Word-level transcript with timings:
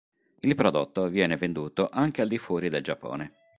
Il 0.39 0.55
prodotto 0.55 1.09
viene 1.09 1.37
venduto 1.37 1.87
anche 1.87 2.23
al 2.23 2.27
di 2.27 2.39
fuori 2.39 2.69
del 2.69 2.81
Giappone. 2.81 3.33